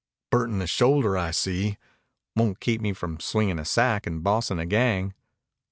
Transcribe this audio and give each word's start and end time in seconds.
"Burnt 0.31 0.51
in 0.53 0.57
the 0.57 0.65
shoulder, 0.65 1.15
I 1.15 1.29
see." 1.29 1.77
"Won't 2.35 2.59
keep 2.59 2.81
me 2.81 2.91
from 2.91 3.19
swinging 3.19 3.59
a 3.59 3.65
sack 3.65 4.07
and 4.07 4.23
bossing 4.23 4.57
a 4.57 4.65
gang." 4.65 5.13